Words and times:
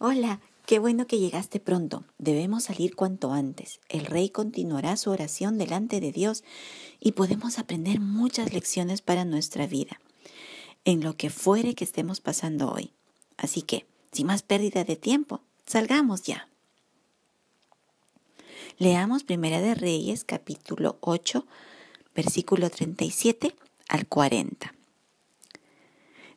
Hola, 0.00 0.40
qué 0.64 0.78
bueno 0.78 1.08
que 1.08 1.18
llegaste 1.18 1.58
pronto. 1.58 2.04
Debemos 2.18 2.62
salir 2.62 2.94
cuanto 2.94 3.32
antes. 3.32 3.80
El 3.88 4.06
rey 4.06 4.30
continuará 4.30 4.96
su 4.96 5.10
oración 5.10 5.58
delante 5.58 6.00
de 6.00 6.12
Dios 6.12 6.44
y 7.00 7.12
podemos 7.12 7.58
aprender 7.58 7.98
muchas 7.98 8.52
lecciones 8.52 9.02
para 9.02 9.24
nuestra 9.24 9.66
vida, 9.66 10.00
en 10.84 11.02
lo 11.02 11.16
que 11.16 11.30
fuere 11.30 11.74
que 11.74 11.82
estemos 11.82 12.20
pasando 12.20 12.70
hoy. 12.70 12.92
Así 13.36 13.62
que, 13.62 13.86
sin 14.12 14.28
más 14.28 14.42
pérdida 14.42 14.84
de 14.84 14.94
tiempo, 14.94 15.40
salgamos 15.66 16.22
ya. 16.22 16.48
Leamos 18.78 19.24
Primera 19.24 19.60
de 19.60 19.74
Reyes, 19.74 20.22
capítulo 20.22 20.98
8, 21.00 21.44
versículo 22.14 22.70
37 22.70 23.52
al 23.88 24.06
40. 24.06 24.72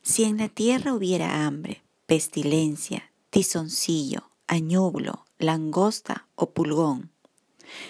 Si 0.02 0.24
en 0.24 0.38
la 0.38 0.48
tierra 0.48 0.94
hubiera 0.94 1.46
hambre, 1.46 1.84
pestilencia, 2.06 3.11
tizoncillo, 3.32 4.28
añublo, 4.46 5.24
langosta 5.38 6.28
o 6.34 6.50
pulgón. 6.50 7.10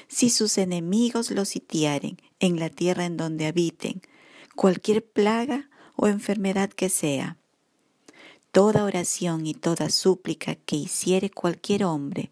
Si 0.07 0.31
sus 0.31 0.57
enemigos 0.57 1.33
los 1.33 1.49
sitiaren 1.49 2.17
en 2.39 2.61
la 2.61 2.71
tierra 2.71 3.07
en 3.07 3.17
donde 3.17 3.47
habiten, 3.47 4.03
cualquier 4.55 5.05
plaga 5.05 5.69
o 5.97 6.07
enfermedad 6.07 6.71
que 6.71 6.89
sea, 6.89 7.39
toda 8.53 8.85
oración 8.85 9.45
y 9.45 9.55
toda 9.55 9.91
súplica 9.91 10.55
que 10.55 10.77
hiciere 10.77 11.29
cualquier 11.29 11.87
hombre 11.87 12.31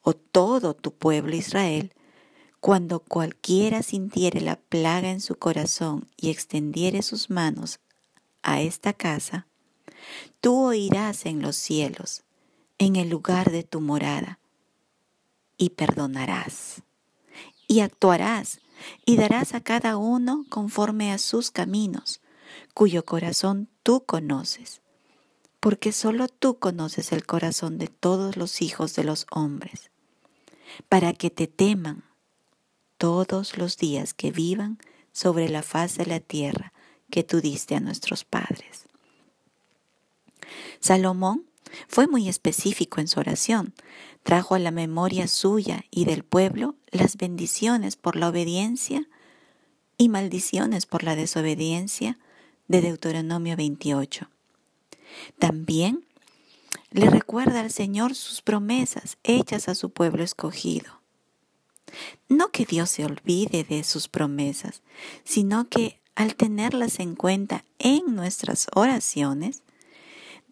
o 0.00 0.14
todo 0.14 0.74
tu 0.74 0.94
pueblo 0.94 1.34
Israel, 1.34 1.92
cuando 2.60 3.00
cualquiera 3.00 3.82
sintiere 3.82 4.40
la 4.40 4.54
plaga 4.54 5.10
en 5.10 5.20
su 5.20 5.34
corazón 5.34 6.08
y 6.16 6.30
extendiere 6.30 7.02
sus 7.02 7.28
manos 7.28 7.80
a 8.44 8.60
esta 8.62 8.92
casa, 8.92 9.48
tú 10.40 10.62
oirás 10.62 11.26
en 11.26 11.42
los 11.42 11.56
cielos 11.56 12.22
en 12.84 12.96
el 12.96 13.08
lugar 13.08 13.52
de 13.52 13.62
tu 13.62 13.80
morada 13.80 14.40
y 15.56 15.70
perdonarás 15.70 16.82
y 17.68 17.78
actuarás 17.80 18.60
y 19.06 19.16
darás 19.16 19.54
a 19.54 19.60
cada 19.60 19.96
uno 19.96 20.44
conforme 20.48 21.12
a 21.12 21.18
sus 21.18 21.52
caminos, 21.52 22.20
cuyo 22.74 23.04
corazón 23.04 23.68
tú 23.84 24.04
conoces, 24.04 24.80
porque 25.60 25.92
solo 25.92 26.26
tú 26.26 26.58
conoces 26.58 27.12
el 27.12 27.24
corazón 27.24 27.78
de 27.78 27.86
todos 27.86 28.36
los 28.36 28.60
hijos 28.60 28.96
de 28.96 29.04
los 29.04 29.26
hombres, 29.30 29.92
para 30.88 31.12
que 31.12 31.30
te 31.30 31.46
teman 31.46 32.02
todos 32.98 33.56
los 33.56 33.76
días 33.76 34.12
que 34.12 34.32
vivan 34.32 34.78
sobre 35.12 35.48
la 35.48 35.62
faz 35.62 35.96
de 35.96 36.06
la 36.06 36.18
tierra 36.18 36.72
que 37.10 37.22
tú 37.22 37.40
diste 37.40 37.76
a 37.76 37.80
nuestros 37.80 38.24
padres. 38.24 38.86
Salomón 40.80 41.51
fue 41.88 42.06
muy 42.06 42.28
específico 42.28 43.00
en 43.00 43.08
su 43.08 43.20
oración. 43.20 43.74
Trajo 44.22 44.54
a 44.54 44.58
la 44.58 44.70
memoria 44.70 45.26
suya 45.26 45.84
y 45.90 46.04
del 46.04 46.24
pueblo 46.24 46.76
las 46.90 47.16
bendiciones 47.16 47.96
por 47.96 48.16
la 48.16 48.28
obediencia 48.28 49.08
y 49.98 50.08
maldiciones 50.08 50.86
por 50.86 51.02
la 51.02 51.16
desobediencia 51.16 52.18
de 52.68 52.80
Deuteronomio 52.80 53.56
28. 53.56 54.28
También 55.38 56.04
le 56.90 57.10
recuerda 57.10 57.60
al 57.60 57.70
Señor 57.70 58.14
sus 58.14 58.42
promesas 58.42 59.18
hechas 59.22 59.68
a 59.68 59.74
su 59.74 59.90
pueblo 59.90 60.22
escogido. 60.22 61.00
No 62.28 62.48
que 62.48 62.64
Dios 62.64 62.90
se 62.90 63.04
olvide 63.04 63.64
de 63.64 63.84
sus 63.84 64.08
promesas, 64.08 64.82
sino 65.24 65.68
que 65.68 66.00
al 66.14 66.34
tenerlas 66.34 67.00
en 67.00 67.14
cuenta 67.14 67.64
en 67.78 68.14
nuestras 68.14 68.66
oraciones, 68.74 69.62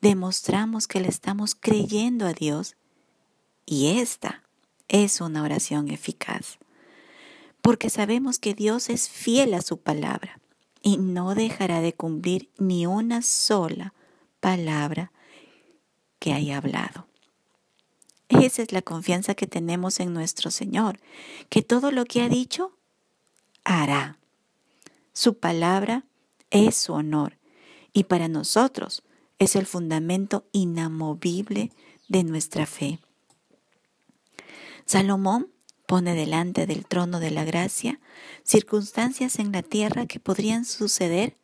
demostramos 0.01 0.87
que 0.87 1.01
le 1.01 1.09
estamos 1.09 1.55
creyendo 1.55 2.27
a 2.27 2.33
Dios 2.33 2.77
y 3.67 3.99
esta 3.99 4.43
es 4.89 5.21
una 5.21 5.43
oración 5.43 5.89
eficaz. 5.89 6.59
Porque 7.63 7.91
sabemos 7.91 8.39
que 8.39 8.55
Dios 8.55 8.89
es 8.89 9.09
fiel 9.09 9.55
a 9.55 9.63
su 9.63 9.79
palabra 9.79 10.41
y 10.83 10.97
no 10.97 11.35
dejará 11.35 11.81
de 11.81 11.93
cumplir 11.93 12.51
ni 12.59 12.87
una 12.87 13.23
sola 13.23 13.93
palabra 14.41 15.13
que 16.19 16.33
haya 16.33 16.57
hablado. 16.57 17.07
Esa 18.29 18.63
es 18.63 18.73
la 18.73 18.81
confianza 18.81 19.35
que 19.35 19.47
tenemos 19.47 20.01
en 20.01 20.15
nuestro 20.15 20.51
Señor, 20.51 21.01
que 21.49 21.63
todo 21.63 21.91
lo 21.91 22.05
que 22.05 22.23
ha 22.23 22.29
dicho, 22.29 22.73
hará. 23.65 24.19
Su 25.13 25.39
palabra 25.39 26.05
es 26.51 26.77
su 26.77 26.93
honor 26.93 27.39
y 27.93 28.05
para 28.05 28.29
nosotros 28.29 29.03
es 29.41 29.57
el 29.57 29.67
fundamento 29.67 30.47
inamovible 30.53 31.73
de 32.09 32.25
nuestra 32.25 32.67
fe. 32.67 33.01
Salomón 34.85 35.51
pone 35.87 36.15
delante 36.15 36.67
del 36.67 36.87
trono 36.87 37.21
de 37.21 37.31
la 37.31 37.45
gracia 37.45 38.01
circunstancias 38.45 39.39
en 39.39 39.51
la 39.51 39.63
tierra 39.63 40.07
que 40.07 40.21
podrían 40.21 40.65
suceder 40.65 41.37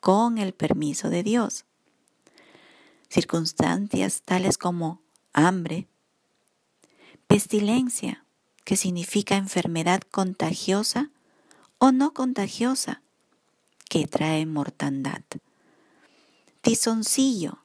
con 0.00 0.38
el 0.38 0.52
permiso 0.52 1.10
de 1.10 1.22
Dios. 1.22 1.64
Circunstancias 3.08 4.22
tales 4.22 4.58
como 4.58 5.00
hambre, 5.32 5.86
pestilencia, 7.28 8.24
que 8.64 8.76
significa 8.76 9.36
enfermedad 9.36 10.00
contagiosa 10.10 11.10
o 11.78 11.92
no 11.92 12.12
contagiosa, 12.12 13.00
que 13.88 14.06
trae 14.06 14.44
mortandad 14.44 15.22
tizoncillo, 16.68 17.64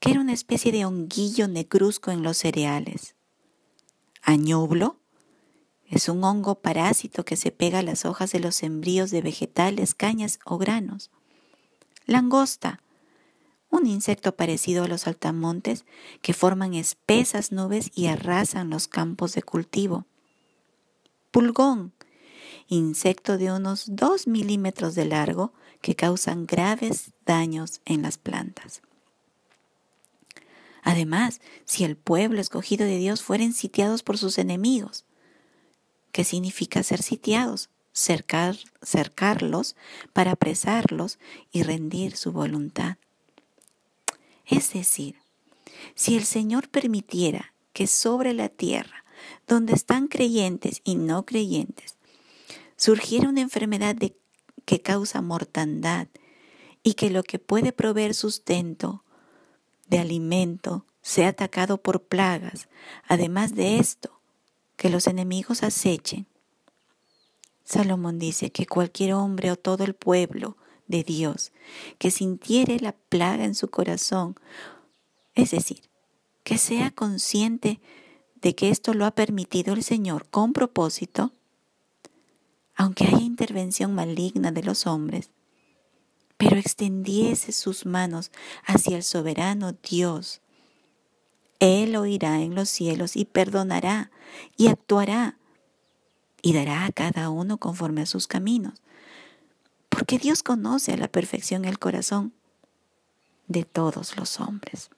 que 0.00 0.10
era 0.10 0.20
una 0.20 0.34
especie 0.34 0.70
de 0.70 0.84
honguillo 0.84 1.48
negruzco 1.48 2.10
en 2.10 2.22
los 2.22 2.36
cereales. 2.36 3.14
Añublo 4.20 4.98
es 5.88 6.10
un 6.10 6.22
hongo 6.22 6.56
parásito 6.56 7.24
que 7.24 7.36
se 7.36 7.52
pega 7.52 7.78
a 7.78 7.82
las 7.82 8.04
hojas 8.04 8.32
de 8.32 8.40
los 8.40 8.62
embrios 8.62 9.10
de 9.10 9.22
vegetales, 9.22 9.94
cañas 9.94 10.40
o 10.44 10.58
granos. 10.58 11.10
Langosta, 12.04 12.82
un 13.70 13.86
insecto 13.86 14.36
parecido 14.36 14.84
a 14.84 14.88
los 14.88 15.02
saltamontes 15.02 15.86
que 16.20 16.34
forman 16.34 16.74
espesas 16.74 17.50
nubes 17.50 17.90
y 17.94 18.08
arrasan 18.08 18.68
los 18.68 18.88
campos 18.88 19.32
de 19.32 19.42
cultivo. 19.42 20.04
Pulgón, 21.30 21.94
insecto 22.68 23.38
de 23.38 23.52
unos 23.52 23.84
2 23.88 24.26
milímetros 24.26 24.94
de 24.94 25.04
largo 25.04 25.52
que 25.80 25.94
causan 25.94 26.46
graves 26.46 27.12
daños 27.24 27.80
en 27.84 28.02
las 28.02 28.18
plantas. 28.18 28.82
Además, 30.82 31.40
si 31.64 31.82
el 31.82 31.96
pueblo 31.96 32.40
escogido 32.40 32.86
de 32.86 32.98
Dios 32.98 33.22
fueren 33.22 33.52
sitiados 33.52 34.02
por 34.02 34.18
sus 34.18 34.38
enemigos, 34.38 35.04
¿qué 36.12 36.22
significa 36.22 36.82
ser 36.82 37.02
sitiados? 37.02 37.70
Cercar, 37.92 38.56
cercarlos 38.82 39.74
para 40.12 40.32
apresarlos 40.32 41.18
y 41.50 41.62
rendir 41.64 42.16
su 42.16 42.30
voluntad. 42.30 42.98
Es 44.46 44.72
decir, 44.72 45.16
si 45.94 46.16
el 46.16 46.24
Señor 46.24 46.68
permitiera 46.68 47.52
que 47.72 47.86
sobre 47.86 48.32
la 48.32 48.48
tierra, 48.48 49.04
donde 49.48 49.74
están 49.74 50.06
creyentes 50.06 50.82
y 50.84 50.94
no 50.94 51.26
creyentes, 51.26 51.95
surgiera 52.76 53.28
una 53.28 53.40
enfermedad 53.40 53.96
que 54.64 54.82
causa 54.82 55.22
mortandad 55.22 56.08
y 56.82 56.94
que 56.94 57.10
lo 57.10 57.22
que 57.22 57.38
puede 57.38 57.72
proveer 57.72 58.14
sustento 58.14 59.02
de 59.88 59.98
alimento 59.98 60.84
sea 61.02 61.28
atacado 61.28 61.78
por 61.78 62.02
plagas, 62.02 62.68
además 63.06 63.54
de 63.54 63.78
esto, 63.78 64.20
que 64.76 64.90
los 64.90 65.06
enemigos 65.06 65.62
acechen. 65.62 66.26
Salomón 67.64 68.18
dice 68.18 68.50
que 68.50 68.66
cualquier 68.66 69.14
hombre 69.14 69.50
o 69.50 69.56
todo 69.56 69.84
el 69.84 69.94
pueblo 69.94 70.56
de 70.86 71.02
Dios 71.02 71.52
que 71.98 72.10
sintiere 72.10 72.78
la 72.78 72.92
plaga 72.92 73.44
en 73.44 73.54
su 73.54 73.68
corazón, 73.68 74.36
es 75.34 75.50
decir, 75.50 75.82
que 76.44 76.58
sea 76.58 76.90
consciente 76.92 77.80
de 78.40 78.54
que 78.54 78.70
esto 78.70 78.94
lo 78.94 79.04
ha 79.04 79.10
permitido 79.10 79.74
el 79.74 79.82
Señor 79.82 80.28
con 80.28 80.52
propósito, 80.52 81.32
aunque 82.76 83.06
haya 83.06 83.20
intervención 83.20 83.94
maligna 83.94 84.52
de 84.52 84.62
los 84.62 84.86
hombres, 84.86 85.30
pero 86.36 86.56
extendiese 86.56 87.52
sus 87.52 87.86
manos 87.86 88.30
hacia 88.64 88.96
el 88.96 89.02
soberano 89.02 89.72
Dios. 89.72 90.42
Él 91.58 91.96
oirá 91.96 92.42
en 92.42 92.54
los 92.54 92.68
cielos 92.68 93.16
y 93.16 93.24
perdonará 93.24 94.10
y 94.56 94.68
actuará 94.68 95.38
y 96.42 96.52
dará 96.52 96.84
a 96.84 96.92
cada 96.92 97.30
uno 97.30 97.56
conforme 97.56 98.02
a 98.02 98.06
sus 98.06 98.26
caminos, 98.26 98.82
porque 99.88 100.18
Dios 100.18 100.42
conoce 100.42 100.92
a 100.92 100.96
la 100.98 101.08
perfección 101.08 101.64
el 101.64 101.78
corazón 101.78 102.34
de 103.48 103.64
todos 103.64 104.16
los 104.16 104.38
hombres. 104.38 104.90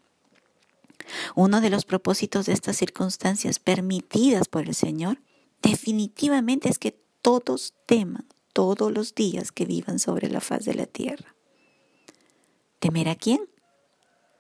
Uno 1.35 1.61
de 1.61 1.71
los 1.71 1.85
propósitos 1.85 2.47
de 2.47 2.53
estas 2.53 2.77
circunstancias 2.77 3.61
permitidas 3.61 4.49
por 4.49 4.65
el 4.65 4.75
Señor 4.75 5.21
definitivamente 5.63 6.69
es 6.69 6.79
que 6.79 7.01
todos 7.29 7.75
teman 7.85 8.27
todos 8.55 8.91
los 8.91 9.15
días 9.15 9.53
que 9.53 9.67
vivan 9.67 9.99
sobre 9.99 10.31
la 10.31 10.41
faz 10.41 10.65
de 10.65 10.73
la 10.73 10.87
tierra. 10.87 11.37
¿Temer 12.79 13.11
a 13.11 13.17
quién? 13.17 13.43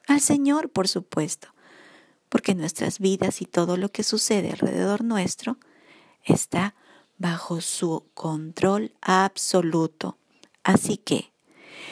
Al 0.06 0.22
Señor, 0.22 0.70
por 0.70 0.88
supuesto, 0.88 1.48
porque 2.30 2.54
nuestras 2.54 2.98
vidas 2.98 3.42
y 3.42 3.44
todo 3.44 3.76
lo 3.76 3.90
que 3.90 4.02
sucede 4.04 4.52
alrededor 4.52 5.04
nuestro 5.04 5.58
está 6.24 6.74
bajo 7.18 7.60
su 7.60 8.06
control 8.14 8.94
absoluto. 9.02 10.16
Así 10.64 10.96
que, 10.96 11.30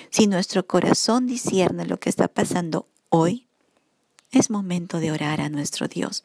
si 0.09 0.27
nuestro 0.27 0.67
corazón 0.67 1.27
discierne 1.27 1.85
lo 1.85 2.01
que 2.01 2.09
está 2.09 2.27
pasando 2.27 2.89
hoy, 3.11 3.49
es 4.31 4.49
momento 4.49 4.99
de 4.99 5.13
orar 5.13 5.43
a 5.43 5.51
nuestro 5.51 5.89
Dios 5.89 6.25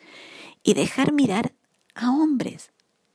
y 0.63 0.75
dejar 0.75 1.11
mirar 1.11 1.53
a 1.93 2.11
hombres 2.11 2.71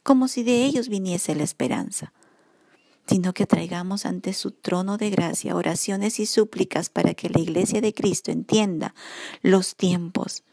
como 0.06 0.28
si 0.28 0.44
de 0.44 0.64
ellos 0.64 0.88
viniese 0.88 1.34
la 1.34 1.42
esperanza, 1.42 2.12
sino 3.08 3.34
que 3.34 3.44
traigamos 3.44 4.06
ante 4.06 4.34
su 4.34 4.52
trono 4.52 4.98
de 4.98 5.10
gracia 5.10 5.56
oraciones 5.56 6.20
y 6.20 6.26
súplicas 6.26 6.90
para 6.90 7.14
que 7.14 7.28
la 7.28 7.40
iglesia 7.40 7.80
de 7.80 7.92
Cristo 7.92 8.30
entienda 8.30 8.94
los 9.42 9.74
tiempos 9.74 10.44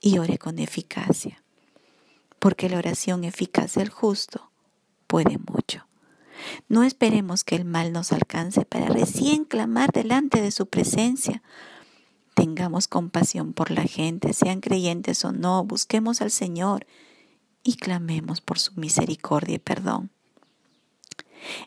y 0.00 0.18
ore 0.18 0.38
con 0.38 0.60
eficacia, 0.60 1.42
porque 2.38 2.68
la 2.68 2.78
oración 2.78 3.24
eficaz 3.24 3.74
del 3.74 3.88
justo 3.88 4.52
puede 5.08 5.38
mucho. 5.38 5.88
No 6.68 6.84
esperemos 6.84 7.42
que 7.42 7.56
el 7.56 7.64
mal 7.64 7.92
nos 7.92 8.12
alcance 8.12 8.64
para 8.64 8.86
recién 8.86 9.44
clamar 9.44 9.90
delante 9.90 10.40
de 10.40 10.52
su 10.52 10.66
presencia. 10.66 11.42
Tengamos 12.34 12.86
compasión 12.86 13.54
por 13.54 13.72
la 13.72 13.82
gente, 13.82 14.32
sean 14.34 14.60
creyentes 14.60 15.24
o 15.24 15.32
no, 15.32 15.64
busquemos 15.64 16.22
al 16.22 16.30
Señor 16.30 16.86
y 17.62 17.76
clamemos 17.76 18.40
por 18.40 18.58
su 18.58 18.72
misericordia 18.74 19.56
y 19.56 19.58
perdón. 19.58 20.10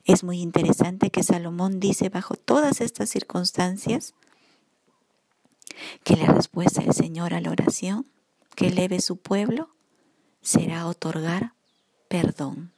Es 0.05 0.23
muy 0.23 0.39
interesante 0.39 1.09
que 1.09 1.23
Salomón 1.23 1.79
dice 1.79 2.09
bajo 2.09 2.35
todas 2.35 2.81
estas 2.81 3.09
circunstancias 3.09 4.13
que 6.03 6.15
la 6.15 6.27
respuesta 6.27 6.81
del 6.81 6.93
Señor 6.93 7.33
a 7.33 7.41
la 7.41 7.51
oración 7.51 8.05
que 8.55 8.67
eleve 8.67 9.01
su 9.01 9.17
pueblo 9.17 9.69
será 10.41 10.87
otorgar 10.87 11.53
perdón. 12.07 12.71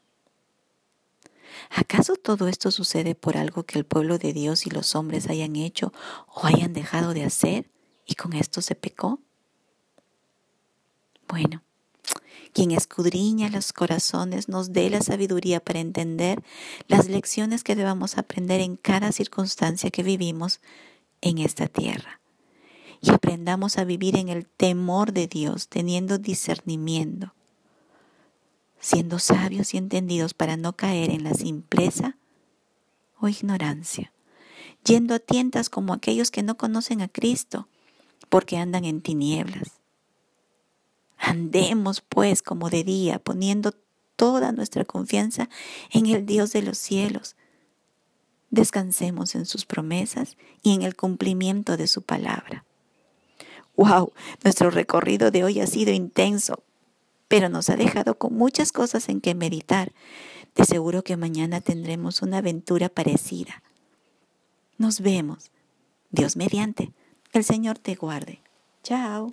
¿Acaso 1.70 2.16
todo 2.16 2.48
esto 2.48 2.72
sucede 2.72 3.16
por 3.16 3.38
algo 3.38 3.64
que 3.64 3.80
el 3.80 3.86
pueblo 3.86 4.18
de 4.18 4.34
Dios 4.34 4.66
y 4.66 4.70
los 4.70 4.96
hombres 4.96 5.30
hayan 5.30 5.56
hecho 5.56 5.92
o 6.28 6.46
hayan 6.46 6.74
dejado 6.74 7.14
de 7.14 7.24
hacer 7.24 7.70
y 8.06 8.16
con 8.16 8.34
esto 8.34 8.62
se 8.62 8.76
pecó? 8.76 9.20
Bueno, 11.28 11.64
quien 12.56 12.72
escudriña 12.72 13.50
los 13.50 13.72
corazones 13.72 14.50
nos 14.50 14.74
dé 14.74 14.90
la 14.90 15.02
sabiduría 15.02 15.60
para 15.60 15.80
entender 15.80 16.42
las 16.88 17.08
lecciones 17.08 17.64
que 17.64 17.76
debamos 17.76 18.18
aprender 18.18 18.62
en 18.62 18.78
cada 18.78 19.12
circunstancia 19.12 19.92
que 19.92 20.02
vivimos 20.02 20.60
en 21.22 21.38
esta 21.38 21.68
tierra. 21.68 22.20
Y 23.00 23.12
aprendamos 23.12 23.78
a 23.78 23.84
vivir 23.84 24.18
en 24.18 24.30
el 24.30 24.48
temor 24.48 25.12
de 25.12 25.28
Dios, 25.28 25.68
teniendo 25.68 26.18
discernimiento 26.18 27.36
siendo 28.86 29.18
sabios 29.18 29.74
y 29.74 29.78
entendidos 29.78 30.36
para 30.36 30.58
no 30.58 30.74
caer 30.74 31.10
en 31.10 31.24
la 31.24 31.34
simpleza 31.34 32.18
o 33.20 33.28
ignorancia, 33.28 34.14
yendo 34.84 35.16
a 35.16 35.20
tientas 35.20 35.72
como 35.72 35.92
aquellos 35.92 36.30
que 36.30 36.44
no 36.44 36.56
conocen 36.56 37.02
a 37.02 37.08
Cristo, 37.08 37.68
porque 38.30 38.58
andan 38.58 38.86
en 38.86 39.02
tinieblas. 39.02 39.82
Andemos 41.26 42.02
pues 42.02 42.44
como 42.44 42.70
de 42.70 42.84
día, 42.84 43.18
poniendo 43.18 43.74
toda 44.16 44.52
nuestra 44.52 44.86
confianza 44.86 45.50
en 45.92 46.06
el 46.06 46.28
Dios 46.28 46.54
de 46.54 46.62
los 46.62 46.78
cielos. 46.78 47.36
Descansemos 48.52 49.34
en 49.34 49.48
sus 49.48 49.66
promesas 49.66 50.38
y 50.62 50.76
en 50.76 50.84
el 50.84 50.96
cumplimiento 50.96 51.78
de 51.78 51.88
su 51.88 52.04
palabra. 52.04 52.64
¡Wow! 53.76 54.14
Nuestro 54.44 54.70
recorrido 54.70 55.32
de 55.32 55.44
hoy 55.44 55.60
ha 55.62 55.66
sido 55.66 55.92
intenso, 55.92 56.64
pero 57.28 57.50
nos 57.50 57.72
ha 57.72 57.76
dejado 57.76 58.20
con 58.20 58.36
muchas 58.36 58.72
cosas 58.72 59.10
en 59.10 59.20
que 59.20 59.34
meditar. 59.34 59.94
De 60.54 60.64
seguro 60.64 61.04
que 61.04 61.18
mañana 61.18 61.60
tendremos 61.60 62.22
una 62.22 62.38
aventura 62.38 62.88
parecida. 62.88 63.64
Nos 64.78 65.00
vemos. 65.02 65.50
Dios 66.12 66.36
mediante. 66.38 66.94
El 67.34 67.44
Señor 67.44 67.80
te 67.80 67.96
guarde. 67.96 68.42
Chao. 68.84 69.32